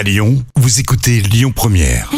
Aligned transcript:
À 0.00 0.02
Lyon, 0.02 0.42
vous 0.56 0.80
écoutez 0.80 1.20
Lyon 1.20 1.52
Première. 1.54 2.10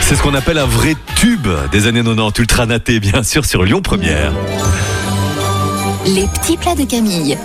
C'est 0.00 0.14
ce 0.14 0.22
qu'on 0.22 0.34
appelle 0.34 0.56
un 0.56 0.66
vrai 0.66 0.94
tube 1.16 1.48
des 1.72 1.88
années 1.88 2.04
90, 2.04 2.38
ultra 2.38 2.64
naté 2.64 3.00
bien 3.00 3.24
sûr 3.24 3.44
sur 3.44 3.64
Lyon 3.64 3.82
Première. 3.82 4.32
Les 6.06 6.28
petits 6.28 6.56
plats 6.56 6.76
de 6.76 6.84
Camille. 6.84 7.36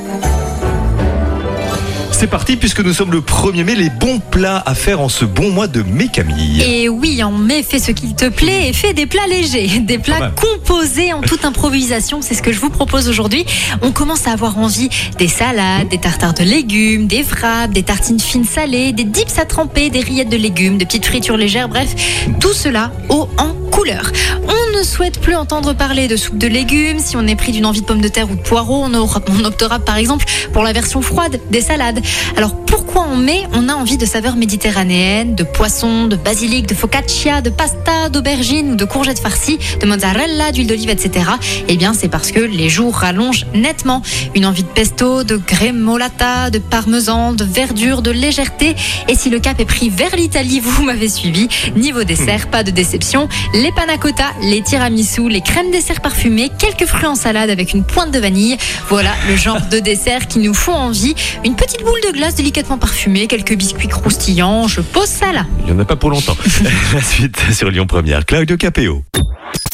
C'est 2.22 2.28
parti 2.28 2.56
puisque 2.56 2.82
nous 2.82 2.94
sommes 2.94 3.12
le 3.12 3.22
1er 3.22 3.64
mai, 3.64 3.74
les 3.74 3.90
bons 3.90 4.20
plats 4.20 4.62
à 4.68 4.76
faire 4.76 5.02
en 5.02 5.10
ce 5.10 5.26
bon 5.26 5.50
mois 5.50 5.66
de 5.66 5.82
mai 5.82 6.08
Camille. 6.08 6.62
Et 6.62 6.88
oui, 6.88 7.24
en 7.24 7.32
mai, 7.32 7.64
fais 7.64 7.80
ce 7.80 7.90
qu'il 7.90 8.14
te 8.14 8.30
plaît 8.30 8.70
et 8.70 8.74
fais 8.74 8.94
des 8.94 9.08
plats 9.08 9.26
légers, 9.26 9.80
des 9.80 9.98
plats 9.98 10.30
composés 10.30 11.14
en 11.14 11.22
toute 11.22 11.46
improvisation. 11.46 12.22
C'est 12.22 12.36
ce 12.36 12.44
que 12.44 12.52
je 12.52 12.60
vous 12.60 12.70
propose 12.70 13.10
aujourd'hui. 13.10 13.44
On 13.82 13.92
commence 13.92 14.28
à 14.28 14.34
avoir 14.34 14.60
envie 14.60 14.90
des 15.18 15.28
salades, 15.28 15.90
des 15.90 15.98
tartares 15.98 16.36
de 16.36 16.44
légumes, 16.44 17.08
des 17.08 17.24
wraps, 17.24 17.74
des 17.74 17.82
tartines 17.82 18.20
fines 18.20 18.46
salées, 18.46 18.94
des 18.94 19.04
dips 19.04 19.40
à 19.40 19.46
tremper, 19.46 19.90
des 19.90 20.02
rillettes 20.02 20.30
de 20.30 20.38
légumes, 20.38 20.78
de 20.78 20.86
petites 20.86 21.08
fritures 21.08 21.38
légères, 21.38 21.70
bref, 21.70 21.96
tout 22.40 22.54
cela 22.54 22.92
haut 23.10 23.30
en 23.40 23.56
couleur. 23.72 24.12
On 24.48 24.61
ne 24.82 24.86
souhaite 24.86 25.20
plus 25.22 25.36
entendre 25.36 25.74
parler 25.74 26.08
de 26.08 26.16
soupe 26.16 26.40
de 26.40 26.48
légumes. 26.48 26.98
Si 26.98 27.16
on 27.16 27.28
est 27.28 27.36
pris 27.36 27.52
d'une 27.52 27.68
envie 27.68 27.82
de 27.82 27.86
pommes 27.86 28.02
de 28.02 28.08
terre 28.08 28.32
ou 28.32 28.36
de 28.36 28.42
poireaux, 28.42 28.82
on, 28.84 28.92
aura- 28.96 29.22
on 29.30 29.46
optera 29.46 29.78
par 29.80 29.98
exemple 29.98 30.26
pour 30.54 30.64
la 30.64 30.74
version 30.74 31.04
froide 31.04 31.40
des 31.52 31.62
salades. 31.62 32.02
Alors 32.36 32.56
pourquoi 32.66 33.02
en 33.02 33.16
mai 33.16 33.44
on 33.54 33.70
a 33.70 33.74
envie 33.76 33.98
de 33.98 34.08
saveurs 34.08 34.36
méditerranéennes, 34.36 35.36
de 35.36 35.44
poissons, 35.44 36.08
de 36.08 36.16
basilic, 36.16 36.66
de 36.66 36.74
focaccia, 36.74 37.42
de 37.42 37.52
pasta, 37.52 38.10
d'aubergines 38.10 38.72
ou 38.72 38.76
de 38.76 38.86
courgettes 38.86 39.20
farcies, 39.20 39.60
de 39.80 39.86
mozzarella, 39.86 40.52
d'huile 40.52 40.66
d'olive, 40.68 40.90
etc. 40.90 41.26
Eh 41.68 41.78
bien 41.78 41.94
c'est 41.94 42.10
parce 42.10 42.32
que 42.32 42.40
les 42.40 42.70
jours 42.70 42.96
rallongent 42.96 43.46
nettement. 43.54 44.02
Une 44.34 44.48
envie 44.48 44.64
de 44.64 44.68
pesto, 44.70 45.24
de 45.24 45.38
gremolata, 45.38 46.50
de 46.50 46.58
parmesan, 46.58 47.34
de 47.34 47.44
verdure, 47.44 48.02
de 48.02 48.10
légèreté. 48.10 48.76
Et 49.08 49.14
si 49.16 49.30
le 49.30 49.40
cap 49.40 49.60
est 49.60 49.66
pris 49.66 49.90
vers 49.92 50.16
l'Italie, 50.16 50.60
vous 50.60 50.84
m'avez 50.84 51.10
suivi. 51.10 51.50
Niveau 51.76 52.04
dessert, 52.04 52.48
pas 52.50 52.64
de 52.64 52.72
déception. 52.72 53.30
Les 53.54 53.72
panna 53.74 53.98
cotta, 54.00 54.32
les 54.42 54.62
tiramisu, 54.72 55.28
les 55.28 55.42
crèmes 55.42 55.70
dessert 55.70 56.00
parfumées, 56.00 56.50
quelques 56.58 56.86
fruits 56.86 57.06
en 57.06 57.16
salade 57.16 57.50
avec 57.50 57.74
une 57.74 57.84
pointe 57.84 58.10
de 58.14 58.20
vanille. 58.20 58.56
Voilà 58.88 59.14
le 59.28 59.36
genre 59.36 59.60
de 59.70 59.80
dessert 59.80 60.30
qui 60.30 60.40
nous 60.40 60.54
font 60.54 60.72
envie. 60.72 61.14
Une 61.44 61.56
petite 61.56 61.82
boule 61.82 62.00
de 62.08 62.14
glace 62.14 62.36
délicatement 62.36 62.78
parfumée, 62.78 63.28
quelques 63.28 63.54
biscuits 63.54 63.90
croustillants. 63.90 64.70
Je 64.70 64.80
pose 64.80 65.10
ça 65.10 65.34
là. 65.34 65.46
Il 65.60 65.66
n'y 65.66 65.72
en 65.74 65.80
a 65.80 65.84
pas 65.84 65.98
pour 65.98 66.10
longtemps. 66.10 66.38
La 66.94 67.02
suite 67.02 67.38
sur 67.52 67.70
Lyon 67.70 67.86
Première, 67.86 68.26
Claudio 68.26 68.56
Capéo. 68.56 69.04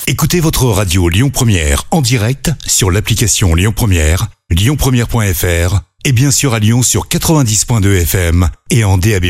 Écoutez 0.08 0.40
votre 0.40 0.66
radio 0.66 1.10
Lyon 1.10 1.30
Première 1.30 1.84
en 1.92 2.02
direct 2.02 2.50
sur 2.66 2.90
l'application 2.90 3.54
Lyon 3.54 3.74
Première, 3.76 4.30
lyonpremière.fr 4.50 5.82
et 6.06 6.12
bien 6.12 6.32
sûr 6.32 6.56
à 6.56 6.60
Lyon 6.60 6.82
sur 6.82 7.08
90.2 7.08 8.02
FM 8.02 8.50
et 8.72 8.84
en 8.84 8.98
DAB+. 8.98 9.26